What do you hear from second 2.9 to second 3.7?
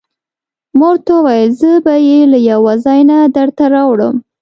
نه درته